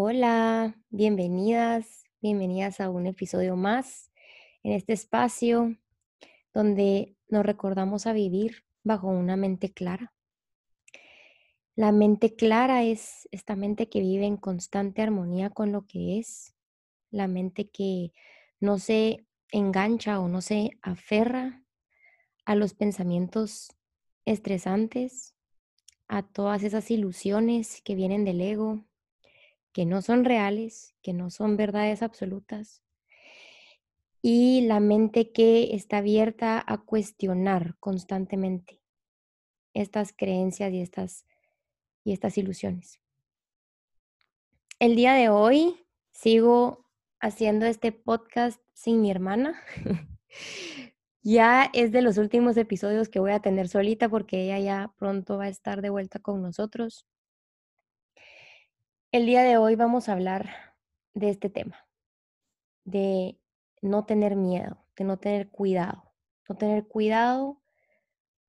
Hola, 0.00 0.76
bienvenidas, 0.90 2.04
bienvenidas 2.22 2.80
a 2.80 2.88
un 2.88 3.08
episodio 3.08 3.56
más 3.56 4.12
en 4.62 4.70
este 4.70 4.92
espacio 4.92 5.76
donde 6.54 7.16
nos 7.26 7.44
recordamos 7.44 8.06
a 8.06 8.12
vivir 8.12 8.64
bajo 8.84 9.08
una 9.08 9.34
mente 9.34 9.72
clara. 9.72 10.14
La 11.74 11.90
mente 11.90 12.36
clara 12.36 12.84
es 12.84 13.28
esta 13.32 13.56
mente 13.56 13.88
que 13.88 13.98
vive 13.98 14.24
en 14.24 14.36
constante 14.36 15.02
armonía 15.02 15.50
con 15.50 15.72
lo 15.72 15.84
que 15.84 16.20
es, 16.20 16.54
la 17.10 17.26
mente 17.26 17.68
que 17.68 18.12
no 18.60 18.78
se 18.78 19.26
engancha 19.50 20.20
o 20.20 20.28
no 20.28 20.42
se 20.42 20.70
aferra 20.80 21.64
a 22.44 22.54
los 22.54 22.72
pensamientos 22.72 23.76
estresantes, 24.26 25.34
a 26.06 26.22
todas 26.22 26.62
esas 26.62 26.88
ilusiones 26.92 27.82
que 27.82 27.96
vienen 27.96 28.24
del 28.24 28.40
ego, 28.42 28.87
que 29.72 29.86
no 29.86 30.02
son 30.02 30.24
reales, 30.24 30.94
que 31.02 31.12
no 31.12 31.30
son 31.30 31.56
verdades 31.56 32.02
absolutas. 32.02 32.82
Y 34.20 34.62
la 34.62 34.80
mente 34.80 35.32
que 35.32 35.74
está 35.74 35.98
abierta 35.98 36.62
a 36.66 36.78
cuestionar 36.78 37.76
constantemente 37.78 38.82
estas 39.74 40.12
creencias 40.12 40.72
y 40.72 40.80
estas, 40.80 41.26
y 42.04 42.12
estas 42.12 42.36
ilusiones. 42.36 43.00
El 44.80 44.96
día 44.96 45.14
de 45.14 45.28
hoy 45.28 45.86
sigo 46.12 46.88
haciendo 47.20 47.66
este 47.66 47.92
podcast 47.92 48.60
sin 48.74 49.00
mi 49.00 49.10
hermana. 49.10 49.60
ya 51.22 51.70
es 51.72 51.92
de 51.92 52.02
los 52.02 52.18
últimos 52.18 52.56
episodios 52.56 53.08
que 53.08 53.20
voy 53.20 53.32
a 53.32 53.40
tener 53.40 53.68
solita 53.68 54.08
porque 54.08 54.44
ella 54.44 54.58
ya 54.58 54.94
pronto 54.98 55.38
va 55.38 55.44
a 55.44 55.48
estar 55.48 55.82
de 55.82 55.90
vuelta 55.90 56.18
con 56.18 56.42
nosotros. 56.42 57.06
El 59.10 59.24
día 59.24 59.42
de 59.42 59.56
hoy 59.56 59.74
vamos 59.74 60.06
a 60.06 60.12
hablar 60.12 60.50
de 61.14 61.30
este 61.30 61.48
tema, 61.48 61.88
de 62.84 63.38
no 63.80 64.04
tener 64.04 64.36
miedo, 64.36 64.84
de 64.98 65.04
no 65.04 65.16
tener 65.16 65.48
cuidado, 65.48 66.12
no 66.46 66.58
tener 66.58 66.86
cuidado 66.86 67.58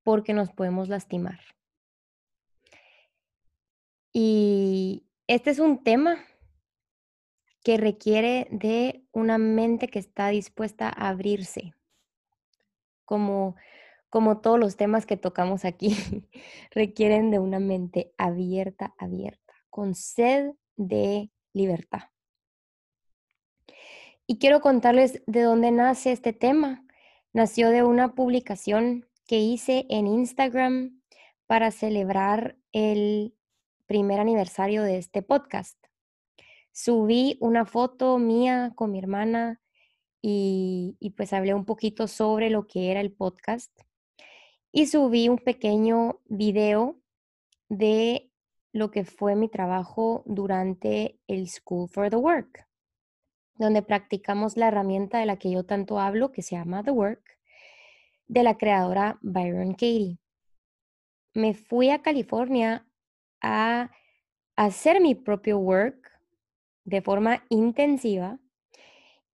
porque 0.04 0.34
nos 0.34 0.52
podemos 0.52 0.90
lastimar. 0.90 1.40
Y 4.12 5.08
este 5.28 5.52
es 5.52 5.60
un 5.60 5.82
tema 5.82 6.18
que 7.64 7.78
requiere 7.78 8.50
de 8.52 9.06
una 9.14 9.38
mente 9.38 9.88
que 9.88 10.00
está 10.00 10.28
dispuesta 10.28 10.90
a 10.90 11.08
abrirse, 11.08 11.74
como, 13.06 13.56
como 14.10 14.42
todos 14.42 14.60
los 14.60 14.76
temas 14.76 15.06
que 15.06 15.16
tocamos 15.16 15.64
aquí, 15.64 15.96
requieren 16.72 17.32
de 17.32 17.40
una 17.40 17.60
mente 17.60 18.14
abierta, 18.18 18.94
abierta 18.98 19.49
con 19.70 19.96
sed 19.96 20.52
de 20.76 21.30
libertad. 21.54 22.04
Y 24.28 24.38
quiero 24.38 24.62
contarles 24.62 25.24
de 25.26 25.42
dónde 25.42 25.72
nace 25.72 26.12
este 26.12 26.34
tema. 26.34 26.86
Nació 27.34 27.70
de 27.70 27.84
una 27.84 28.14
publicación 28.14 29.08
que 29.26 29.40
hice 29.40 29.86
en 29.90 30.08
Instagram 30.08 31.02
para 31.48 31.72
celebrar 31.72 32.58
el 32.72 33.36
primer 33.88 34.20
aniversario 34.20 34.84
de 34.84 34.98
este 34.98 35.24
podcast. 35.24 35.78
Subí 36.72 37.38
una 37.42 37.66
foto 37.66 38.20
mía 38.20 38.72
con 38.76 38.92
mi 38.92 39.00
hermana 39.00 39.60
y, 40.22 40.96
pues 41.18 41.34
hablé 41.34 41.54
un 41.54 41.66
poquito 41.66 42.08
sobre 42.08 42.50
lo 42.50 42.68
que 42.68 42.92
era 42.92 43.02
el 43.02 43.12
podcast. 43.12 43.72
Y 44.72 44.86
subí 44.86 45.28
un 45.28 45.40
pequeño 45.40 46.22
video 46.26 47.02
de 47.68 48.29
lo 48.72 48.92
que 48.92 49.04
fue 49.04 49.36
mi 49.36 49.50
trabajo 49.50 50.24
durante 50.26 51.20
el 51.28 51.48
School 51.48 51.90
for 51.90 52.10
the 52.10 52.16
Work, 52.16 52.68
donde 53.56 53.82
practicamos 53.82 54.58
la 54.58 54.68
herramienta 54.68 55.20
de 55.20 55.26
la 55.26 55.38
que 55.38 55.52
yo 55.52 55.66
tanto 55.66 56.00
hablo, 56.00 56.32
que 56.32 56.42
se 56.42 56.56
llama 56.56 56.84
The 56.84 56.92
Work, 56.92 57.40
de 58.28 58.44
la 58.44 58.58
creadora 58.58 59.18
Byron 59.22 59.72
Katie. 59.72 60.20
Me 61.34 61.54
fui 61.54 61.90
a 61.90 62.02
California 62.02 62.88
a 63.42 63.92
hacer 64.56 65.02
mi 65.02 65.16
propio 65.16 65.58
work 65.58 66.12
de 66.84 67.02
forma 67.02 67.44
intensiva 67.50 68.40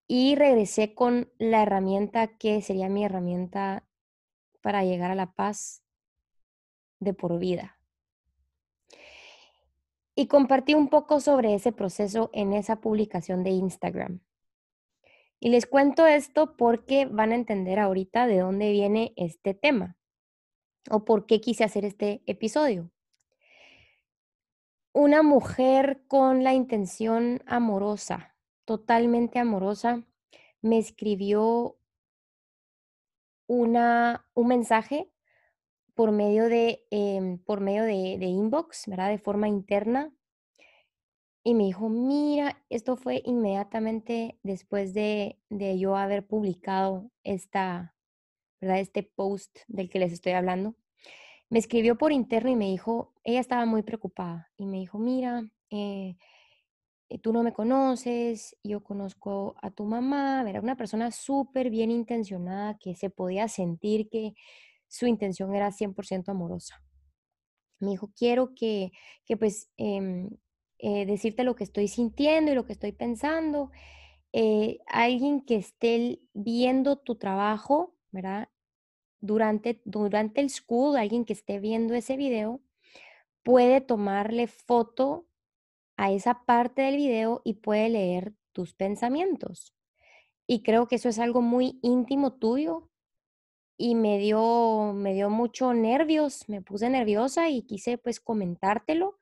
y 0.08 0.36
regresé 0.36 0.94
con 0.94 1.32
la 1.40 1.64
herramienta 1.64 2.28
que 2.38 2.62
sería 2.62 2.90
mi 2.90 3.06
herramienta 3.06 3.88
para 4.62 4.84
llegar 4.84 5.12
a 5.12 5.16
la 5.16 5.34
paz 5.34 5.84
de 7.00 7.14
por 7.14 7.40
vida. 7.40 7.75
Y 10.16 10.28
compartí 10.28 10.74
un 10.74 10.88
poco 10.88 11.20
sobre 11.20 11.54
ese 11.54 11.72
proceso 11.72 12.30
en 12.34 12.54
esa 12.54 12.78
publicación 12.78 13.44
de 13.44 13.50
Instagram. 13.52 14.22
Y 15.40 15.50
les 15.50 15.66
cuento 15.66 16.08
esto 16.08 16.56
porque 16.56 17.06
van 17.06 17.32
a 17.32 17.36
entender 17.36 17.80
ahorita 17.80 18.26
de 18.26 18.40
dónde 18.40 18.72
viene 18.72 19.14
este 19.18 19.54
tema 19.54 19.98
o 20.90 21.04
por 21.04 21.26
qué 21.26 21.42
quise 21.42 21.64
hacer 21.64 21.86
este 21.86 22.24
episodio. 22.26 22.92
Una 24.94 25.24
mujer 25.24 26.02
con 26.08 26.44
la 26.44 26.54
intención 26.54 27.44
amorosa, 27.46 28.36
totalmente 28.64 29.40
amorosa, 29.40 30.04
me 30.62 30.78
escribió 30.78 31.78
una, 33.48 34.26
un 34.34 34.48
mensaje 34.48 35.12
por 35.96 36.12
medio 36.12 36.50
de, 36.50 36.86
em, 36.92 37.40
por 37.40 37.62
medio 37.62 37.84
de, 37.84 38.18
de, 38.20 38.26
inbox, 38.28 38.88
¿verdad? 38.88 39.10
De 39.10 39.18
forma 39.18 39.48
interna. 39.48 40.14
Y 41.44 41.54
me 41.54 41.64
dijo, 41.66 41.90
mira, 41.90 42.64
esto 42.70 42.98
fue 42.98 43.22
inmediatamente 43.26 44.40
después 44.44 44.94
de, 44.94 45.40
de 45.50 45.78
yo 45.80 45.96
haber 45.96 46.26
publicado 46.26 47.12
esta, 47.24 47.96
¿verdad? 48.60 48.80
Este 48.80 49.04
post 49.04 49.60
del 49.68 49.90
que 49.90 50.00
les 50.00 50.12
estoy 50.12 50.34
hablando. 50.34 50.76
Me 51.50 51.60
escribió 51.60 51.98
por 51.98 52.12
interno 52.12 52.50
y 52.50 52.56
me 52.56 52.66
dijo, 52.66 53.14
ella 53.24 53.40
estaba 53.40 53.66
muy 53.66 53.84
preocupada 53.84 54.52
y 54.58 54.66
me 54.66 54.80
dijo, 54.80 54.98
mira, 54.98 55.44
eh, 55.70 56.18
eh, 57.10 57.20
tú 57.20 57.32
no 57.34 57.44
me 57.44 57.54
conoces, 57.54 58.58
yo 58.64 58.84
conozco 58.84 59.56
a 59.62 59.70
tu 59.72 59.86
mamá, 59.86 60.44
era 60.48 60.60
una 60.62 60.76
persona 60.76 61.12
súper 61.12 61.70
bien 61.70 61.92
intencionada 61.92 62.78
que 62.80 62.96
se 62.96 63.12
podía 63.12 63.48
sentir 63.48 64.10
que 64.10 64.34
su 64.88 65.08
intención 65.08 65.54
era 65.56 65.72
100% 65.72 66.30
amorosa. 66.30 66.82
Me 67.80 67.92
dijo, 67.92 68.12
quiero 68.16 68.56
que, 68.56 68.92
que 69.26 69.38
pues, 69.38 69.70
em, 69.78 70.30
eh, 70.80 71.06
decirte 71.06 71.44
lo 71.44 71.56
que 71.56 71.64
estoy 71.64 71.88
sintiendo 71.88 72.52
y 72.52 72.56
lo 72.56 72.66
que 72.66 72.74
estoy 72.74 72.92
pensando. 72.92 73.72
Eh, 74.34 74.80
alguien 74.88 75.42
que 75.42 75.56
esté 75.56 76.20
viendo 76.34 76.98
tu 76.98 77.16
trabajo, 77.16 77.96
¿verdad? 78.12 78.50
Durante, 79.22 79.82
durante 79.86 80.42
el 80.42 80.50
school, 80.50 80.98
alguien 80.98 81.26
que 81.26 81.34
esté 81.34 81.60
viendo 81.60 81.96
ese 81.96 82.18
video, 82.18 82.62
puede 83.44 83.82
tomarle 83.82 84.48
foto 84.48 85.28
a 85.98 86.12
esa 86.12 86.46
parte 86.46 86.82
del 86.84 86.98
video 86.98 87.42
y 87.46 87.54
puede 87.56 87.90
leer 87.90 88.34
tus 88.54 88.74
pensamientos. 88.74 89.74
Y 90.48 90.64
creo 90.64 90.88
que 90.88 90.96
eso 90.96 91.10
es 91.10 91.20
algo 91.20 91.42
muy 91.42 91.80
íntimo 91.82 92.34
tuyo 92.34 92.90
y 93.78 93.96
me 93.96 94.18
dio, 94.20 94.94
me 94.94 95.14
dio 95.14 95.30
mucho 95.30 95.74
nervios, 95.74 96.48
me 96.48 96.62
puse 96.62 96.90
nerviosa 96.90 97.50
y 97.50 97.64
quise 97.64 97.98
pues 97.98 98.20
comentártelo 98.20 99.20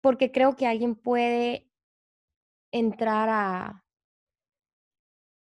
porque 0.00 0.32
creo 0.32 0.56
que 0.56 0.66
alguien 0.66 0.94
puede 0.94 1.68
entrar 2.72 3.28
a, 3.28 3.84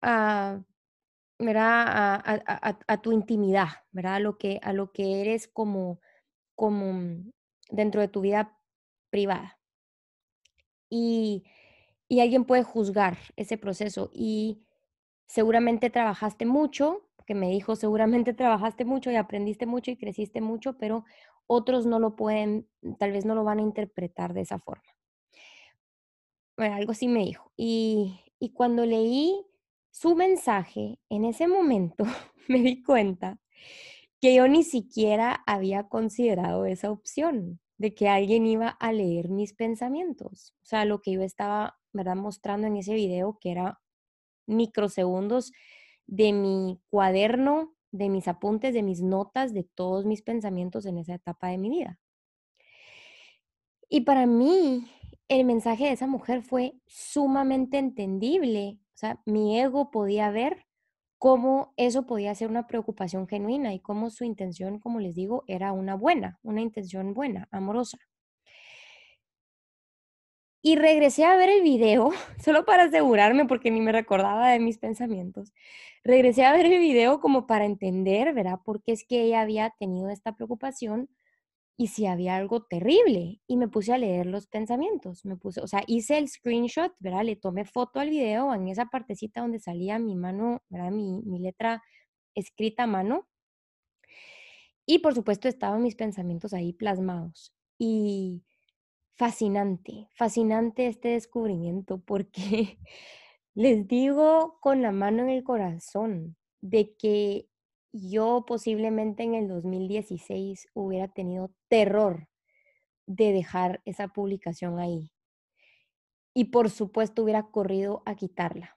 a, 0.03 0.61
a, 1.39 2.79
a, 2.87 3.03
tu 3.03 3.13
intimidad, 3.13 3.69
¿verdad? 3.93 4.17
A 4.17 4.21
lo 4.21 4.39
que, 4.39 4.61
a 4.63 4.73
lo 4.73 4.93
que 4.93 5.21
eres 5.21 5.49
como, 5.49 6.01
como 6.55 7.23
dentro 7.71 8.01
de 8.01 8.09
tu 8.09 8.21
vida 8.21 8.59
privada. 9.11 9.59
Y, 10.89 11.45
y 12.09 12.21
alguien 12.21 12.45
puede 12.45 12.63
juzgar 12.63 13.19
ese 13.37 13.59
proceso 13.59 14.11
y 14.13 14.63
seguramente 15.27 15.91
trabajaste 15.91 16.47
mucho 16.47 17.06
que 17.27 17.35
me 17.35 17.51
dijo, 17.51 17.77
seguramente 17.77 18.33
trabajaste 18.33 18.85
mucho 18.85 19.11
y 19.11 19.17
aprendiste 19.17 19.67
mucho 19.67 19.91
y 19.91 19.97
creciste 19.97 20.41
mucho, 20.41 20.79
pero 20.79 21.05
otros 21.47 21.87
no 21.87 21.99
lo 21.99 22.17
pueden, 22.17 22.69
tal 22.99 23.13
vez 23.13 23.25
no 23.25 23.35
lo 23.35 23.45
van 23.45 23.59
a 23.59 23.63
interpretar 23.63 24.33
de 24.33 24.43
esa 24.43 24.59
forma. 24.59 24.85
Bueno, 26.57 26.77
algo 26.77 26.93
así 26.93 27.09
me 27.09 27.25
dijo. 27.25 27.53
Y, 27.57 28.19
y 28.39 28.51
cuando 28.51 28.87
leí 28.87 29.45
su 29.91 30.15
mensaje, 30.15 30.99
en 31.11 31.25
ese 31.25 31.49
momento 31.49 32.05
me 32.49 32.61
di 32.61 32.83
cuenta 32.83 33.39
que 34.21 34.35
yo 34.35 34.49
ni 34.49 34.63
siquiera 34.63 35.43
había 35.47 35.89
considerado 35.89 36.65
esa 36.65 36.91
opción 36.91 37.61
de 37.79 37.95
que 37.95 38.09
alguien 38.09 38.47
iba 38.47 38.69
a 38.69 38.93
leer 38.93 39.29
mis 39.29 39.53
pensamientos. 39.53 40.55
O 40.63 40.65
sea, 40.65 40.85
lo 40.85 41.03
que 41.03 41.13
yo 41.13 41.23
estaba, 41.23 41.79
¿verdad? 41.93 42.17
Mostrando 42.17 42.67
en 42.67 42.77
ese 42.77 42.95
video, 42.95 43.39
que 43.41 43.51
era 43.51 43.81
microsegundos 44.47 45.53
de 46.07 46.33
mi 46.33 46.81
cuaderno, 46.91 47.75
de 47.93 48.09
mis 48.09 48.29
apuntes, 48.29 48.75
de 48.75 48.83
mis 48.83 49.03
notas, 49.03 49.53
de 49.55 49.65
todos 49.65 50.05
mis 50.05 50.23
pensamientos 50.23 50.87
en 50.87 50.99
esa 50.99 51.15
etapa 51.15 51.49
de 51.49 51.59
mi 51.59 51.71
vida. 51.71 51.99
Y 53.89 54.03
para 54.03 54.27
mí 54.27 54.87
el 55.29 55.45
mensaje 55.45 55.85
de 55.85 55.93
esa 55.93 56.07
mujer 56.07 56.43
fue 56.43 56.75
sumamente 56.87 57.79
entendible. 57.79 58.79
O 58.95 58.99
sea, 58.99 59.21
mi 59.27 59.59
ego 59.61 59.91
podía 59.91 60.31
ver 60.31 60.67
cómo 61.19 61.73
eso 61.77 62.07
podía 62.07 62.35
ser 62.35 62.49
una 62.49 62.67
preocupación 62.67 63.27
genuina 63.29 63.75
y 63.75 63.81
cómo 63.81 64.11
su 64.11 64.25
intención, 64.25 64.79
como 64.81 65.01
les 65.01 65.15
digo, 65.15 65.45
era 65.47 65.73
una 65.73 65.95
buena, 65.95 66.39
una 66.43 66.61
intención 66.61 67.15
buena, 67.15 67.49
amorosa. 67.51 67.99
Y 70.67 70.75
regresé 70.75 71.25
a 71.25 71.37
ver 71.37 71.49
el 71.49 71.63
video, 71.63 72.11
solo 72.45 72.65
para 72.65 72.87
asegurarme, 72.87 73.47
porque 73.47 73.71
ni 73.71 73.81
me 73.81 73.93
recordaba 73.93 74.51
de 74.51 74.59
mis 74.59 74.79
pensamientos. 74.79 75.53
Regresé 76.03 76.45
a 76.45 76.53
ver 76.53 76.67
el 76.67 76.81
video 76.81 77.21
como 77.21 77.47
para 77.47 77.67
entender, 77.67 78.35
¿verdad? 78.35 78.59
Por 78.65 78.83
qué 78.83 78.91
es 78.91 79.05
que 79.05 79.23
ella 79.23 79.43
había 79.43 79.71
tenido 79.79 80.11
esta 80.11 80.35
preocupación 80.35 81.09
y 81.77 81.87
si 81.87 82.07
había 82.07 82.35
algo 82.35 82.65
terrible. 82.65 83.41
Y 83.47 83.57
me 83.59 83.69
puse 83.69 83.93
a 83.95 83.99
leer 83.99 84.27
los 84.27 84.49
pensamientos. 84.49 85.25
Me 85.25 85.37
puse, 85.37 85.61
o 85.61 85.69
sea, 85.69 85.85
hice 85.87 86.19
el 86.19 86.29
screenshot, 86.29 86.93
¿verdad? 86.99 87.23
Le 87.23 87.37
tomé 87.37 87.65
foto 87.65 88.01
al 88.01 88.11
video 88.11 88.53
en 88.53 88.67
esa 88.67 88.87
partecita 88.87 89.43
donde 89.43 89.61
salía 89.61 90.01
mi 90.01 90.17
mano, 90.17 90.63
¿verdad? 90.69 90.91
Mi, 90.91 91.23
mi 91.23 91.39
letra 91.39 91.81
escrita 92.35 92.85
a 92.85 92.87
mano. 92.89 93.29
Y 94.85 94.99
por 94.99 95.15
supuesto 95.15 95.47
estaban 95.47 95.85
mis 95.85 95.95
pensamientos 95.95 96.53
ahí 96.55 96.73
plasmados. 96.73 97.53
Y 97.79 98.43
fascinante, 99.17 100.09
fascinante 100.15 100.87
este 100.87 101.09
descubrimiento 101.09 101.99
porque 101.99 102.79
les 103.55 103.89
digo 103.89 104.59
con 104.61 104.83
la 104.83 104.93
mano 104.93 105.23
en 105.23 105.31
el 105.31 105.43
corazón 105.43 106.37
de 106.61 106.95
que 106.97 107.49
yo 107.93 108.45
posiblemente 108.47 109.23
en 109.23 109.35
el 109.35 109.49
2016 109.49 110.69
hubiera 110.75 111.09
tenido 111.09 111.51
terror 111.69 112.29
de 113.07 113.33
dejar 113.33 113.81
esa 113.87 114.09
publicación 114.09 114.79
ahí. 114.79 115.11
Y 116.35 116.47
por 116.47 116.69
supuesto 116.69 117.23
hubiera 117.23 117.45
corrido 117.45 118.03
a 118.05 118.15
quitarla. 118.15 118.77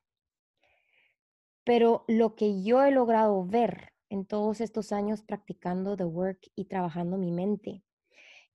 Pero 1.66 2.06
lo 2.08 2.36
que 2.36 2.64
yo 2.64 2.82
he 2.84 2.92
logrado 2.92 3.46
ver 3.46 3.92
en 4.10 4.26
todos 4.26 4.62
estos 4.62 4.94
años 4.94 5.22
practicando 5.22 5.98
The 5.98 6.06
Work 6.06 6.40
y 6.56 6.66
trabajando 6.66 7.18
mi 7.18 7.32
mente 7.32 7.84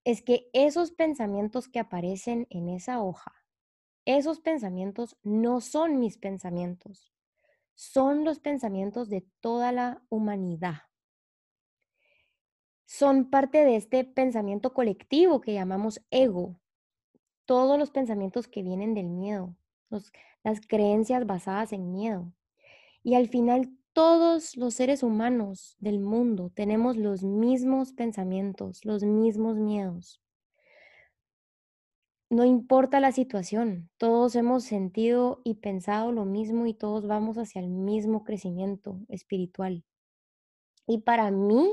es 0.04 0.22
que 0.22 0.50
esos 0.52 0.92
pensamientos 0.92 1.68
que 1.68 1.80
aparecen 1.80 2.46
en 2.50 2.68
esa 2.68 3.02
hoja, 3.02 3.32
esos 4.04 4.40
pensamientos 4.40 5.16
no 5.22 5.60
son 5.60 5.98
mis 5.98 6.18
pensamientos, 6.18 7.14
son 7.74 8.24
los 8.24 8.38
pensamientos 8.38 9.08
de 9.08 9.26
toda 9.40 9.72
la 9.72 10.02
humanidad. 10.10 10.82
Son 12.84 13.30
parte 13.30 13.64
de 13.64 13.76
este 13.76 14.04
pensamiento 14.04 14.74
colectivo 14.74 15.40
que 15.40 15.54
llamamos 15.54 16.00
ego. 16.10 16.60
Todos 17.46 17.78
los 17.78 17.90
pensamientos 17.90 18.46
que 18.46 18.62
vienen 18.62 18.94
del 18.94 19.08
miedo, 19.08 19.56
las 20.42 20.60
creencias 20.66 21.26
basadas 21.26 21.72
en 21.72 21.90
miedo. 21.90 22.32
Y 23.02 23.14
al 23.14 23.28
final 23.28 23.76
todos 23.94 24.56
los 24.56 24.74
seres 24.74 25.02
humanos 25.02 25.76
del 25.78 26.00
mundo 26.00 26.50
tenemos 26.54 26.96
los 26.96 27.22
mismos 27.22 27.92
pensamientos, 27.92 28.84
los 28.84 29.04
mismos 29.04 29.56
miedos. 29.56 30.20
No 32.28 32.44
importa 32.44 32.98
la 32.98 33.12
situación, 33.12 33.88
todos 33.96 34.34
hemos 34.34 34.64
sentido 34.64 35.40
y 35.44 35.54
pensado 35.54 36.10
lo 36.10 36.24
mismo 36.24 36.66
y 36.66 36.74
todos 36.74 37.06
vamos 37.06 37.38
hacia 37.38 37.60
el 37.60 37.68
mismo 37.68 38.24
crecimiento 38.24 38.98
espiritual. 39.08 39.84
Y 40.88 40.98
para 40.98 41.30
mí, 41.30 41.72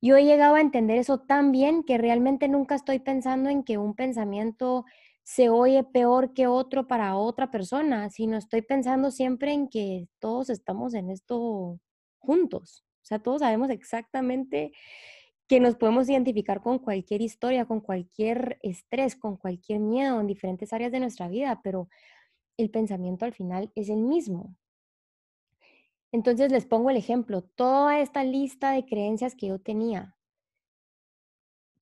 yo 0.00 0.16
he 0.16 0.24
llegado 0.24 0.54
a 0.54 0.60
entender 0.60 0.98
eso 0.98 1.18
tan 1.18 1.50
bien 1.50 1.82
que 1.82 1.98
realmente 1.98 2.46
nunca 2.46 2.76
estoy 2.76 3.00
pensando 3.00 3.50
en 3.50 3.64
que 3.64 3.76
un 3.76 3.94
pensamiento 3.94 4.84
se 5.30 5.48
oye 5.48 5.84
peor 5.84 6.34
que 6.34 6.48
otro 6.48 6.88
para 6.88 7.14
otra 7.14 7.52
persona, 7.52 8.10
sino 8.10 8.36
estoy 8.36 8.62
pensando 8.62 9.12
siempre 9.12 9.52
en 9.52 9.68
que 9.68 10.08
todos 10.18 10.50
estamos 10.50 10.92
en 10.92 11.08
esto 11.08 11.78
juntos. 12.18 12.84
O 12.96 13.04
sea, 13.04 13.20
todos 13.20 13.38
sabemos 13.38 13.70
exactamente 13.70 14.72
que 15.46 15.60
nos 15.60 15.76
podemos 15.76 16.08
identificar 16.08 16.60
con 16.60 16.80
cualquier 16.80 17.22
historia, 17.22 17.64
con 17.64 17.80
cualquier 17.80 18.58
estrés, 18.64 19.14
con 19.14 19.36
cualquier 19.36 19.78
miedo 19.78 20.18
en 20.20 20.26
diferentes 20.26 20.72
áreas 20.72 20.90
de 20.90 20.98
nuestra 20.98 21.28
vida, 21.28 21.60
pero 21.62 21.88
el 22.56 22.72
pensamiento 22.72 23.24
al 23.24 23.32
final 23.32 23.70
es 23.76 23.88
el 23.88 24.02
mismo. 24.02 24.56
Entonces 26.10 26.50
les 26.50 26.66
pongo 26.66 26.90
el 26.90 26.96
ejemplo, 26.96 27.42
toda 27.42 28.00
esta 28.00 28.24
lista 28.24 28.72
de 28.72 28.84
creencias 28.84 29.36
que 29.36 29.46
yo 29.46 29.60
tenía, 29.60 30.16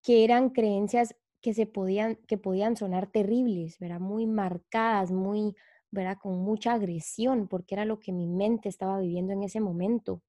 que 0.03 0.23
eran 0.23 0.51
creencias 0.51 1.15
que 1.41 1.55
se 1.55 1.67
podían, 1.67 2.17
que 2.27 2.39
podían 2.39 2.77
sonar 2.77 3.09
terribles, 3.11 3.79
¿verdad? 3.79 4.01
Muy 4.01 4.27
marcadas, 4.27 5.13
muy, 5.13 5.55
¿verdad? 5.91 6.19
Con 6.21 6.39
mucha 6.39 6.73
agresión, 6.75 7.49
porque 7.49 7.75
era 7.75 7.85
lo 7.85 8.01
que 8.01 8.13
mi 8.13 8.27
mente 8.27 8.69
estaba 8.69 9.01
viviendo 9.01 9.33
en 9.33 9.43
ese 9.43 9.61
momento 9.61 10.23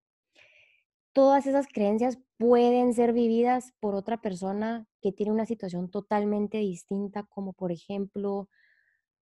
todas 1.14 1.48
esas 1.48 1.68
creencias 1.68 2.18
pueden 2.38 2.94
ser 2.94 3.14
vividas 3.14 3.74
por 3.80 3.96
otra 3.96 4.22
persona 4.22 4.88
que 5.02 5.12
tiene 5.12 5.32
una 5.32 5.46
situación 5.46 5.90
totalmente 5.90 6.60
distinta, 6.60 7.24
como 7.24 7.54
por 7.54 7.72
ejemplo, 7.72 8.50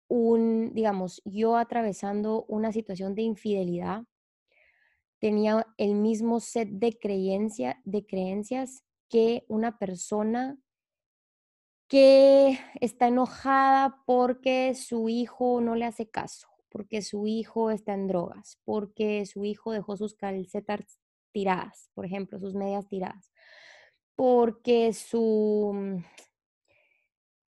un, 0.08 0.74
digamos, 0.74 1.22
yo 1.26 1.58
atravesando 1.58 2.46
una 2.48 2.72
situación 2.72 3.16
de 3.16 3.24
infidelidad, 3.24 4.04
tenía 5.20 5.68
el 5.78 5.96
mismo 5.96 6.40
set 6.40 6.70
de, 6.70 6.98
creencia, 6.98 7.80
de 7.84 8.06
creencias 8.06 8.84
que 9.10 9.46
una 9.48 9.78
persona 9.78 10.58
que 11.88 12.60
está 12.82 13.08
enojada 13.08 14.02
porque 14.06 14.74
su 14.76 15.10
hijo 15.10 15.62
no 15.62 15.76
le 15.76 15.86
hace 15.86 16.10
caso, 16.10 16.48
porque 16.70 17.02
su 17.02 17.28
hijo 17.28 17.72
está 17.72 17.94
en 17.94 18.08
drogas, 18.08 18.60
porque 18.66 19.26
su 19.26 19.46
hijo 19.46 19.72
dejó 19.72 19.98
sus 19.98 20.16
calcetas 20.16 21.00
tiradas, 21.32 21.90
por 21.94 22.06
ejemplo, 22.06 22.40
sus 22.40 22.56
medias 22.56 22.88
tiradas, 22.88 23.32
porque 24.16 24.94
su, 24.94 25.72
mm, 25.74 25.98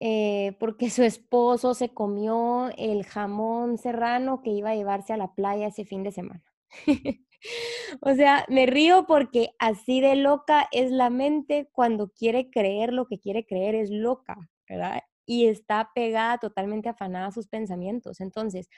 eh, 0.01 0.57
porque 0.61 0.91
su 0.91 1.03
esposo 1.03 1.75
se 1.75 1.95
comió 1.95 2.69
el 2.77 3.05
jamón 3.05 3.79
serrano 3.79 4.43
que 4.43 4.51
iba 4.51 4.71
a 4.71 4.75
llevarse 4.75 5.13
a 5.13 5.17
la 5.17 5.35
playa 5.35 5.69
ese 5.69 5.85
fin 5.85 6.03
de 6.03 6.13
semana. 6.13 6.45
o 8.01 8.15
sea, 8.15 8.45
me 8.49 8.67
río 8.67 9.07
porque 9.07 9.51
así 9.59 10.01
de 10.01 10.17
loca 10.17 10.69
es 10.73 10.91
la 10.91 11.11
mente 11.11 11.69
cuando 11.73 12.11
quiere 12.11 12.51
creer 12.51 12.93
lo 12.93 13.07
que 13.07 13.19
quiere 13.19 13.47
creer, 13.47 13.75
es 13.75 13.91
loca, 13.91 14.37
¿verdad? 14.69 15.03
Y 15.27 15.47
está 15.47 15.91
pegada 15.95 16.39
totalmente 16.39 16.89
afanada 16.89 17.27
a 17.29 17.33
sus 17.33 17.49
pensamientos. 17.49 18.21
Entonces, 18.21 18.69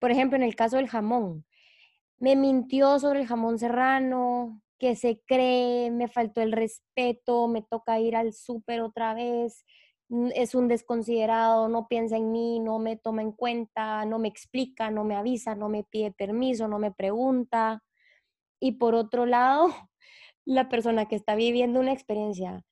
por 0.00 0.10
ejemplo, 0.10 0.36
en 0.36 0.42
el 0.42 0.56
caso 0.56 0.76
del 0.76 0.88
jamón, 0.88 1.44
me 2.18 2.36
mintió 2.36 2.98
sobre 2.98 3.20
el 3.20 3.26
jamón 3.26 3.58
serrano, 3.58 4.62
que 4.78 4.96
se 4.96 5.22
cree, 5.26 5.90
me 5.90 6.08
faltó 6.08 6.42
el 6.42 6.52
respeto, 6.52 7.48
me 7.48 7.62
toca 7.62 8.00
ir 8.00 8.16
al 8.16 8.32
súper 8.32 8.82
otra 8.82 9.14
vez, 9.14 9.64
es 10.34 10.54
un 10.54 10.68
desconsiderado, 10.68 11.68
no 11.68 11.88
piensa 11.88 12.16
en 12.16 12.30
mí, 12.30 12.60
no 12.60 12.78
me 12.78 12.96
toma 12.96 13.22
en 13.22 13.32
cuenta, 13.32 14.04
no 14.04 14.18
me 14.18 14.28
explica, 14.28 14.90
no 14.90 15.04
me 15.04 15.16
avisa, 15.16 15.54
no 15.54 15.68
me 15.68 15.84
pide 15.84 16.12
permiso, 16.12 16.68
no 16.68 16.78
me 16.78 16.92
pregunta. 16.92 17.82
Y 18.60 18.72
por 18.72 18.94
otro 18.94 19.26
lado, 19.26 19.68
la 20.44 20.68
persona 20.68 21.06
que 21.06 21.16
está 21.16 21.34
viviendo 21.34 21.80
una 21.80 21.92
experiencia 21.92 22.64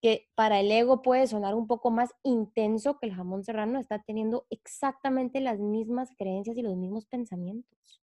que 0.00 0.28
para 0.34 0.60
el 0.60 0.70
ego 0.70 1.02
puede 1.02 1.26
sonar 1.26 1.54
un 1.54 1.66
poco 1.66 1.90
más 1.90 2.14
intenso 2.22 2.98
que 2.98 3.06
el 3.06 3.14
jamón 3.14 3.44
serrano, 3.44 3.78
está 3.78 4.02
teniendo 4.02 4.46
exactamente 4.50 5.40
las 5.40 5.58
mismas 5.58 6.10
creencias 6.18 6.56
y 6.56 6.62
los 6.62 6.76
mismos 6.76 7.06
pensamientos. 7.06 8.02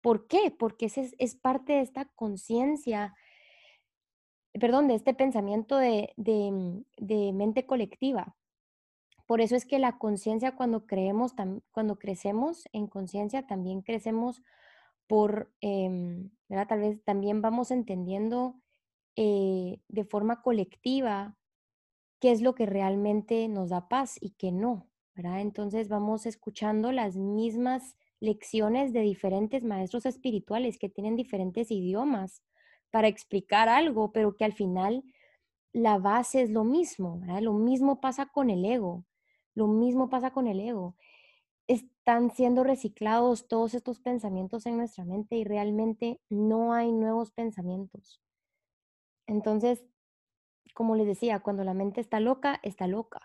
¿Por 0.00 0.26
qué? 0.26 0.54
Porque 0.56 0.86
ese 0.86 1.10
es, 1.18 1.34
parte 1.34 1.74
de 1.74 1.80
esta 1.80 2.04
conciencia, 2.14 3.14
perdón, 4.52 4.88
de 4.88 4.94
este 4.94 5.14
pensamiento 5.14 5.76
de, 5.76 6.12
mm, 6.16 6.84
de, 6.98 7.32
mente 7.32 7.66
colectiva. 7.66 8.36
Por 9.26 9.40
eso 9.40 9.56
es 9.56 9.66
que 9.66 9.80
la 9.80 9.98
conciencia 9.98 10.54
cuando 10.54 10.86
creemos, 10.86 11.32
cuando 11.72 11.98
crecemos 11.98 12.68
en 12.72 12.86
conciencia, 12.86 13.46
también 13.48 13.82
crecemos 13.82 14.42
por, 15.06 15.52
em. 15.60 16.30
Tal 16.68 16.80
vez 16.80 17.02
también 17.04 17.42
vamos 17.42 17.70
entendiendo 17.70 18.60
eh, 19.16 19.80
de 19.88 20.04
forma 20.04 20.42
colectiva 20.42 21.36
qué 22.20 22.32
es 22.32 22.40
lo 22.40 22.54
que 22.54 22.66
realmente 22.66 23.48
nos 23.48 23.70
da 23.70 23.88
paz 23.88 24.16
y 24.20 24.30
qué 24.30 24.52
no. 24.52 24.88
Entonces 25.16 25.88
vamos 25.88 26.26
escuchando 26.26 26.92
las 26.92 27.16
mismas 27.16 27.96
lecciones 28.20 28.92
de 28.92 29.00
diferentes 29.00 29.64
maestros 29.64 30.06
espirituales 30.06 30.78
que 30.78 30.88
tienen 30.88 31.16
diferentes 31.16 31.70
idiomas 31.70 32.42
para 32.90 33.08
explicar 33.08 33.68
algo, 33.68 34.12
pero 34.12 34.36
que 34.36 34.44
al 34.44 34.52
final 34.52 35.04
la 35.72 35.98
base 35.98 36.42
es 36.42 36.50
lo 36.50 36.64
mismo, 36.64 37.20
Lo 37.40 37.52
mismo 37.54 38.00
pasa 38.00 38.26
con 38.26 38.50
el 38.50 38.64
ego, 38.64 39.04
lo 39.54 39.68
mismo 39.68 40.08
pasa 40.08 40.30
con 40.32 40.46
el 40.46 40.60
ego. 40.60 40.96
Están 41.68 42.30
siendo 42.30 42.64
reciclados 42.64 43.48
todos 43.48 43.74
estos 43.74 44.00
pensamientos 44.00 44.66
en 44.66 44.76
nuestra 44.76 45.04
mente 45.04 45.36
y 45.36 45.44
realmente 45.44 46.20
no 46.28 46.72
hay 46.72 46.92
nuevos 46.92 47.32
pensamientos. 47.32 48.20
Entonces, 49.26 49.84
como 50.74 50.94
les 50.94 51.06
decía, 51.06 51.40
cuando 51.40 51.64
la 51.64 51.74
mente 51.74 52.00
está 52.00 52.20
loca, 52.20 52.60
está 52.62 52.86
loca. 52.86 53.20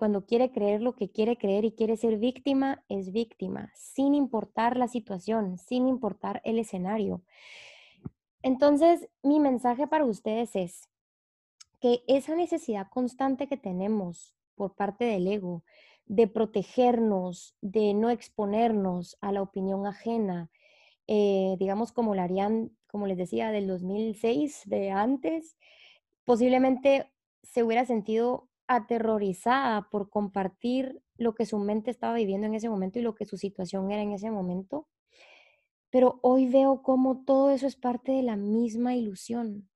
cuando 0.00 0.24
quiere 0.24 0.50
creer 0.50 0.80
lo 0.80 0.96
que 0.96 1.10
quiere 1.10 1.36
creer 1.36 1.66
y 1.66 1.72
quiere 1.72 1.94
ser 1.98 2.16
víctima, 2.16 2.82
es 2.88 3.12
víctima, 3.12 3.70
sin 3.74 4.14
importar 4.14 4.78
la 4.78 4.88
situación, 4.88 5.58
sin 5.58 5.88
importar 5.88 6.40
el 6.44 6.58
escenario. 6.58 7.22
Entonces, 8.42 9.10
mi 9.22 9.40
mensaje 9.40 9.86
para 9.86 10.06
ustedes 10.06 10.56
es 10.56 10.88
que 11.80 12.02
esa 12.08 12.34
necesidad 12.34 12.88
constante 12.88 13.46
que 13.46 13.58
tenemos 13.58 14.34
por 14.54 14.74
parte 14.74 15.04
del 15.04 15.26
ego 15.26 15.64
de 16.10 16.26
protegernos, 16.26 17.54
de 17.60 17.94
no 17.94 18.10
exponernos 18.10 19.16
a 19.20 19.30
la 19.30 19.42
opinión 19.42 19.86
ajena, 19.86 20.50
eh, 21.06 21.54
digamos 21.60 21.92
como 21.92 22.16
la 22.16 22.24
harían, 22.24 22.76
como 22.88 23.06
les 23.06 23.16
decía, 23.16 23.52
del 23.52 23.68
2006, 23.68 24.62
de 24.66 24.90
antes, 24.90 25.56
posiblemente 26.24 27.12
se 27.44 27.62
hubiera 27.62 27.84
sentido 27.84 28.48
aterrorizada 28.66 29.88
por 29.88 30.10
compartir 30.10 31.00
lo 31.16 31.36
que 31.36 31.46
su 31.46 31.60
mente 31.60 31.92
estaba 31.92 32.14
viviendo 32.14 32.48
en 32.48 32.56
ese 32.56 32.68
momento 32.68 32.98
y 32.98 33.02
lo 33.02 33.14
que 33.14 33.24
su 33.24 33.36
situación 33.36 33.92
era 33.92 34.02
en 34.02 34.10
ese 34.10 34.32
momento. 34.32 34.88
Pero 35.90 36.18
hoy 36.22 36.48
veo 36.48 36.82
cómo 36.82 37.22
todo 37.24 37.52
eso 37.52 37.68
es 37.68 37.76
parte 37.76 38.10
de 38.10 38.24
la 38.24 38.34
misma 38.34 38.96
ilusión, 38.96 39.70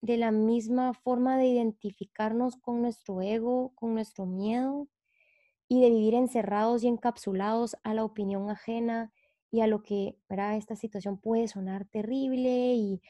de 0.00 0.16
la 0.16 0.30
misma 0.30 0.94
forma 0.94 1.36
de 1.36 1.48
identificarnos 1.48 2.56
con 2.56 2.80
nuestro 2.80 3.20
ego, 3.20 3.72
con 3.74 3.92
nuestro 3.92 4.24
miedo 4.24 4.88
y 5.68 5.80
de 5.80 5.90
vivir 5.90 6.14
encerrados 6.14 6.82
y 6.84 6.88
encapsulados 6.88 7.76
a 7.82 7.94
la 7.94 8.04
opinión 8.04 8.50
ajena 8.50 9.12
y 9.50 9.60
a 9.60 9.66
lo 9.66 9.82
que, 9.82 10.18
¿verdad? 10.28 10.56
Esta 10.56 10.76
situación 10.76 11.18
puede 11.18 11.48
sonar 11.48 11.86
terrible 11.86 12.74
y, 12.74 13.00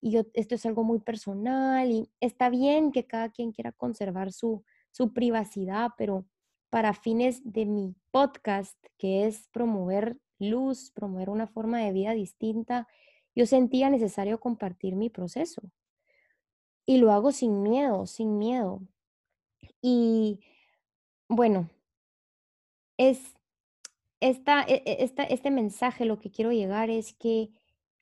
y 0.00 0.18
esto 0.34 0.54
es 0.54 0.66
algo 0.66 0.84
muy 0.84 1.00
personal 1.00 1.90
y 1.90 2.10
está 2.20 2.50
bien 2.50 2.92
que 2.92 3.06
cada 3.06 3.30
quien 3.30 3.52
quiera 3.52 3.72
conservar 3.72 4.32
su, 4.32 4.64
su 4.90 5.12
privacidad, 5.12 5.90
pero 5.96 6.26
para 6.70 6.94
fines 6.94 7.40
de 7.44 7.66
mi 7.66 7.94
podcast, 8.10 8.76
que 8.98 9.26
es 9.26 9.48
promover 9.48 10.18
luz, 10.38 10.90
promover 10.92 11.30
una 11.30 11.46
forma 11.46 11.80
de 11.80 11.92
vida 11.92 12.12
distinta, 12.12 12.88
yo 13.34 13.46
sentía 13.46 13.90
necesario 13.90 14.40
compartir 14.40 14.94
mi 14.96 15.10
proceso. 15.10 15.62
Y 16.86 16.98
lo 16.98 17.12
hago 17.12 17.32
sin 17.32 17.62
miedo, 17.62 18.06
sin 18.06 18.38
miedo. 18.38 18.82
Y 19.80 20.40
bueno, 21.32 21.70
es 22.98 23.34
esta, 24.20 24.62
e, 24.62 24.82
e, 24.86 25.02
esta, 25.04 25.24
este 25.24 25.50
mensaje, 25.50 26.04
lo 26.04 26.18
que 26.18 26.30
quiero 26.30 26.52
llegar 26.52 26.90
es 26.90 27.14
que, 27.14 27.50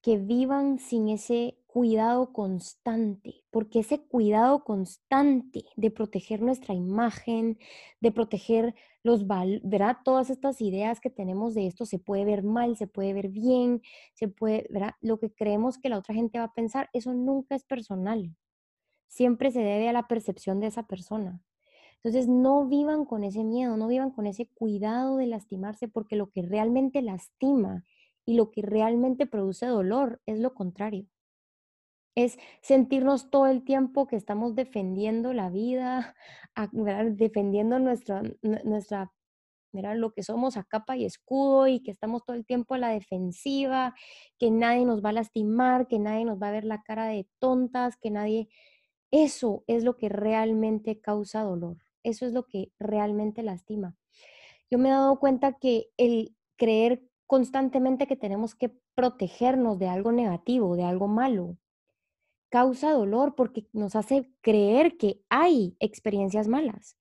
que 0.03 0.19
vivan 0.19 0.79
sin 0.79 1.09
ese 1.09 1.57
cuidado 1.67 2.33
constante, 2.33 3.45
porque 3.51 3.81
ese 3.81 4.01
cuidado 4.01 4.65
constante 4.65 5.65
de 5.77 5.91
proteger 5.91 6.43
nuestra 6.43 6.75
imagen, 6.75 7.59
de 8.01 8.13
proteger 8.13 8.75
los 9.03 9.27
¿verdad? 9.27 9.99
Todas 10.05 10.29
estas 10.31 10.61
ideas 10.61 11.01
que 11.01 11.11
tenemos 11.11 11.55
de 11.55 11.67
esto 11.69 11.87
se 11.87 11.99
puede 11.99 12.25
ver 12.25 12.43
mal, 12.43 12.77
se 12.77 12.87
puede 12.87 13.15
ver 13.15 13.29
bien, 13.29 13.81
se 14.15 14.29
puede, 14.29 14.67
¿verdad? 14.71 14.95
Lo 15.01 15.19
que 15.19 15.33
creemos 15.33 15.79
que 15.79 15.89
la 15.89 15.99
otra 15.99 16.15
gente 16.15 16.39
va 16.39 16.47
a 16.47 16.55
pensar, 16.55 16.91
eso 16.93 17.15
nunca 17.15 17.55
es 17.55 17.65
personal. 17.65 18.37
Siempre 19.09 19.51
se 19.53 19.61
debe 19.61 19.89
a 19.89 19.93
la 19.93 20.09
percepción 20.09 20.61
de 20.61 20.67
esa 20.67 20.83
persona. 20.87 21.41
Entonces, 22.03 22.29
no 22.29 22.67
vivan 22.67 23.05
con 23.05 23.25
ese 23.25 23.45
miedo, 23.45 23.77
no 23.77 23.87
vivan 23.87 24.11
con 24.11 24.27
ese 24.27 24.47
cuidado 24.47 25.19
de 25.19 25.27
lastimarse, 25.27 25.87
porque 25.87 26.17
lo 26.17 26.31
que 26.31 26.43
realmente 26.43 27.03
lastima 27.03 27.85
y 28.25 28.35
lo 28.35 28.51
que 28.51 28.63
realmente 28.63 29.27
produce 29.27 29.67
dolor 29.67 30.21
es 30.25 30.39
lo 30.39 30.55
contrario. 30.55 31.07
Es 32.17 32.39
sentirnos 32.63 33.31
todo 33.31 33.47
el 33.47 33.65
tiempo 33.65 34.07
que 34.07 34.17
estamos 34.17 34.55
defendiendo 34.55 35.33
la 35.33 35.51
vida, 35.51 36.15
defendiendo 36.73 37.79
nuestra, 37.79 38.23
nuestra, 38.43 39.13
mira, 39.73 39.95
lo 39.95 40.13
que 40.13 40.23
somos 40.23 40.57
a 40.57 40.65
capa 40.65 40.97
y 40.97 41.05
escudo 41.05 41.69
y 41.69 41.81
que 41.81 41.91
estamos 41.91 42.25
todo 42.25 42.37
el 42.37 42.47
tiempo 42.47 42.75
a 42.75 42.79
la 42.79 42.91
defensiva, 42.91 43.95
que 44.39 44.51
nadie 44.51 44.85
nos 44.85 45.05
va 45.05 45.11
a 45.11 45.15
lastimar, 45.15 45.87
que 45.87 45.99
nadie 45.99 46.25
nos 46.25 46.41
va 46.41 46.49
a 46.49 46.53
ver 46.53 46.65
la 46.65 46.83
cara 46.83 47.07
de 47.07 47.29
tontas, 47.39 47.97
que 47.97 48.11
nadie... 48.11 48.49
Eso 49.13 49.65
es 49.67 49.83
lo 49.83 49.97
que 49.97 50.09
realmente 50.09 51.01
causa 51.01 51.43
dolor, 51.43 51.79
eso 52.03 52.27
es 52.27 52.33
lo 52.33 52.47
que 52.47 52.73
realmente 52.79 53.43
lastima. 53.43 53.97
Yo 54.71 54.79
me 54.79 54.89
he 54.89 54.93
dado 54.93 55.19
cuenta 55.19 55.55
que 55.55 55.91
el 55.97 56.37
creer 56.57 57.03
constantemente 57.27 58.07
que 58.07 58.17
tenemos 58.17 58.55
que 58.55 58.73
protegernos 58.95 59.79
de 59.79 59.89
algo 59.89 60.13
negativo, 60.13 60.77
de 60.77 60.85
algo 60.85 61.09
malo, 61.09 61.57
causa 62.51 62.91
dolor 62.91 63.35
porque 63.35 63.67
nos 63.73 63.97
hace 63.97 64.31
creer 64.41 64.97
que 64.97 65.23
hay 65.29 65.77
experiencias 65.81 66.49
malas. 66.49 66.97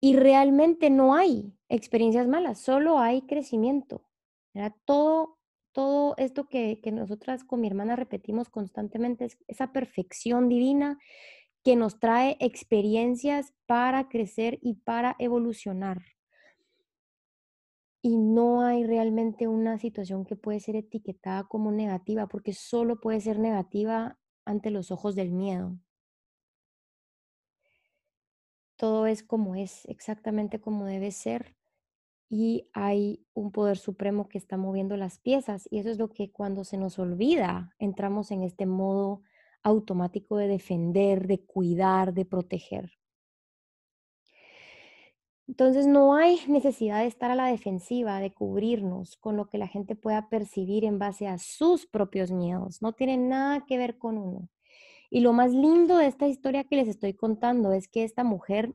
Y 0.00 0.16
realmente 0.16 0.90
no 0.90 1.14
hay 1.14 1.52
experiencias 1.68 2.26
malas, 2.26 2.60
solo 2.60 2.98
hay 2.98 3.22
crecimiento. 3.22 4.04
Todo, 4.84 5.38
todo 5.72 6.14
esto 6.16 6.48
que, 6.48 6.80
que 6.80 6.92
nosotras 6.92 7.44
con 7.44 7.60
mi 7.60 7.68
hermana 7.68 7.96
repetimos 7.96 8.48
constantemente 8.48 9.26
es 9.26 9.38
esa 9.46 9.72
perfección 9.72 10.48
divina 10.48 10.98
que 11.62 11.76
nos 11.76 11.98
trae 11.98 12.36
experiencias 12.40 13.54
para 13.66 14.08
crecer 14.08 14.58
y 14.62 14.74
para 14.74 15.16
evolucionar 15.18 16.02
y 18.02 18.16
no 18.16 18.62
hay 18.62 18.84
realmente 18.84 19.46
una 19.46 19.78
situación 19.78 20.24
que 20.24 20.34
puede 20.34 20.58
ser 20.58 20.74
etiquetada 20.74 21.44
como 21.44 21.70
negativa, 21.70 22.26
porque 22.26 22.52
solo 22.52 23.00
puede 23.00 23.20
ser 23.20 23.38
negativa 23.38 24.18
ante 24.44 24.70
los 24.70 24.90
ojos 24.90 25.14
del 25.14 25.30
miedo. 25.30 25.78
Todo 28.76 29.06
es 29.06 29.22
como 29.22 29.54
es, 29.54 29.84
exactamente 29.84 30.60
como 30.60 30.84
debe 30.84 31.12
ser, 31.12 31.54
y 32.28 32.68
hay 32.72 33.24
un 33.34 33.52
poder 33.52 33.78
supremo 33.78 34.28
que 34.28 34.38
está 34.38 34.56
moviendo 34.56 34.96
las 34.96 35.20
piezas, 35.20 35.68
y 35.70 35.78
eso 35.78 35.90
es 35.90 35.98
lo 35.98 36.10
que 36.10 36.32
cuando 36.32 36.64
se 36.64 36.78
nos 36.78 36.98
olvida, 36.98 37.72
entramos 37.78 38.32
en 38.32 38.42
este 38.42 38.66
modo 38.66 39.22
automático 39.62 40.36
de 40.36 40.48
defender, 40.48 41.26
de 41.26 41.44
cuidar, 41.44 42.14
de 42.14 42.24
proteger. 42.24 42.92
Entonces 45.48 45.86
no 45.86 46.14
hay 46.14 46.40
necesidad 46.48 47.00
de 47.00 47.06
estar 47.06 47.30
a 47.30 47.34
la 47.34 47.46
defensiva, 47.46 48.20
de 48.20 48.32
cubrirnos 48.32 49.16
con 49.16 49.36
lo 49.36 49.48
que 49.48 49.58
la 49.58 49.68
gente 49.68 49.94
pueda 49.96 50.28
percibir 50.28 50.84
en 50.84 50.98
base 50.98 51.26
a 51.26 51.38
sus 51.38 51.86
propios 51.86 52.30
miedos. 52.30 52.80
No 52.80 52.92
tiene 52.92 53.18
nada 53.18 53.66
que 53.66 53.76
ver 53.76 53.98
con 53.98 54.16
uno. 54.18 54.48
Y 55.10 55.20
lo 55.20 55.34
más 55.34 55.52
lindo 55.52 55.98
de 55.98 56.06
esta 56.06 56.26
historia 56.26 56.64
que 56.64 56.76
les 56.76 56.88
estoy 56.88 57.12
contando 57.14 57.72
es 57.72 57.86
que 57.86 58.04
esta 58.04 58.24
mujer, 58.24 58.74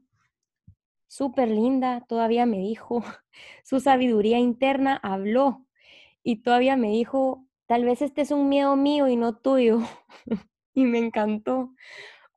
súper 1.07 1.47
linda, 1.49 2.05
todavía 2.07 2.45
me 2.45 2.59
dijo, 2.59 3.03
su 3.63 3.79
sabiduría 3.79 4.37
interna 4.37 4.99
habló 5.01 5.65
y 6.21 6.43
todavía 6.43 6.77
me 6.77 6.89
dijo, 6.89 7.47
tal 7.65 7.85
vez 7.85 8.03
este 8.03 8.21
es 8.21 8.31
un 8.31 8.49
miedo 8.49 8.75
mío 8.75 9.07
y 9.07 9.15
no 9.15 9.35
tuyo. 9.35 9.79
y 10.77 10.85
me 10.85 10.99
encantó 10.99 11.73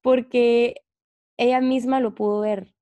porque 0.00 0.76
ella 1.37 1.61
misma 1.61 2.00
lo 2.00 2.14
pudo 2.14 2.40
ver 2.40 2.75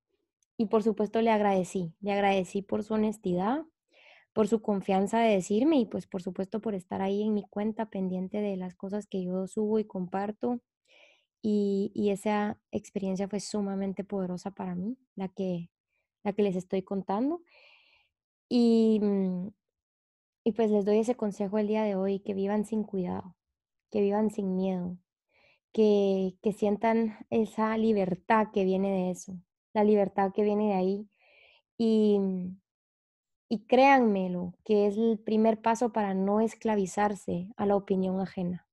y 0.56 0.66
por 0.66 0.84
supuesto 0.84 1.20
le 1.20 1.32
agradecí, 1.32 1.92
le 2.00 2.12
agradecí 2.12 2.62
por 2.62 2.84
su 2.84 2.94
honestidad, 2.94 3.64
por 4.32 4.46
su 4.46 4.62
confianza 4.62 5.18
de 5.18 5.34
decirme 5.34 5.80
y 5.80 5.86
pues 5.86 6.06
por 6.06 6.22
supuesto 6.22 6.60
por 6.60 6.76
estar 6.76 7.02
ahí 7.02 7.22
en 7.22 7.34
mi 7.34 7.42
cuenta 7.42 7.90
pendiente 7.90 8.40
de 8.40 8.56
las 8.56 8.76
cosas 8.76 9.08
que 9.08 9.24
yo 9.24 9.48
subo 9.48 9.80
y 9.80 9.84
comparto. 9.84 10.60
Y, 11.42 12.10
esa 12.10 12.60
experiencia 12.72 13.28
fue 13.28 13.40
sumamente 13.40 14.04
poderosa 14.04 14.52
para 14.52 14.74
mí, 14.74 14.96
la 15.16 15.28
que, 15.28 15.70
la 16.24 16.32
que 16.32 16.42
les 16.42 16.56
estoy 16.56 16.82
contando. 16.82 17.42
Y, 18.48 19.00
mm, 19.02 19.48
y 20.44 20.52
pues 20.52 20.70
les 20.70 20.84
doy 20.84 20.98
ese 20.98 21.16
consejo 21.16 21.58
el 21.58 21.68
día 21.68 21.82
de 21.84 21.96
hoy, 21.96 22.20
que 22.20 22.34
vivan 22.34 22.64
sin 22.66 22.84
cuidado, 22.84 23.36
que 23.90 24.00
vivan 24.00 24.30
sin 24.30 24.56
miedo, 24.56 24.98
que, 25.72 26.36
que 26.42 26.52
sientan 26.52 27.18
esa 27.30 27.76
libertad 27.76 28.48
que 28.52 28.64
viene 28.64 28.90
de 28.90 29.10
eso, 29.10 29.38
la 29.72 29.84
libertad 29.84 30.32
que 30.34 30.42
viene 30.42 30.68
de 30.68 30.74
ahí. 30.74 31.08
Y, 31.76 32.18
y 33.48 33.60
créanmelo, 33.66 34.54
que 34.64 34.86
es 34.86 34.96
el 34.96 35.18
primer 35.18 35.60
paso 35.62 35.92
para 35.92 36.14
no 36.14 36.40
esclavizarse 36.40 37.48
a 37.56 37.66
la 37.66 37.76
opinión 37.76 38.20
ajena. 38.20 38.66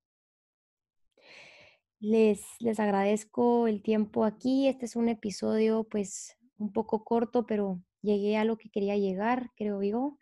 Les, 1.99 2.43
les 2.59 2.79
agradezco 2.79 3.67
el 3.67 3.81
tiempo 3.81 4.25
aquí. 4.25 4.67
Este 4.67 4.85
es 4.85 4.95
un 4.95 5.07
episodio 5.07 5.85
pues 5.85 6.37
un 6.57 6.73
poco 6.73 7.03
corto, 7.03 7.45
pero 7.45 7.81
llegué 8.01 8.37
a 8.37 8.45
lo 8.45 8.57
que 8.57 8.69
quería 8.69 8.97
llegar, 8.97 9.51
creo 9.55 9.81
yo. 9.81 10.17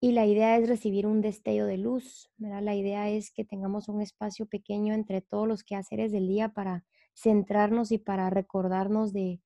Y 0.00 0.12
la 0.12 0.26
idea 0.26 0.58
es 0.58 0.68
recibir 0.68 1.06
un 1.06 1.20
destello 1.20 1.66
de 1.66 1.78
luz. 1.78 2.30
La 2.36 2.74
idea 2.74 3.08
es 3.08 3.32
que 3.32 3.44
tengamos 3.44 3.88
un 3.88 4.02
espacio 4.02 4.46
pequeño 4.46 4.92
entre 4.92 5.22
todos 5.22 5.48
los 5.48 5.64
quehaceres 5.64 6.12
del 6.12 6.28
día 6.28 6.50
para 6.50 6.84
centrarnos 7.14 7.90
y 7.90 7.98
para 7.98 8.28
recordarnos 8.28 9.12
de, 9.12 9.40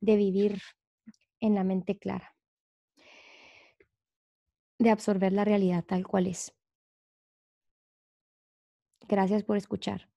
de 0.00 0.16
vivir 0.16 0.60
en 1.40 1.54
la 1.54 1.64
mente 1.64 1.98
clara, 1.98 2.34
de 4.78 4.90
absorber 4.90 5.32
la 5.32 5.44
realidad 5.44 5.84
tal 5.84 6.06
cual 6.06 6.26
es. 6.26 6.52
Gracias 9.08 9.42
por 9.44 9.56
escuchar. 9.56 10.09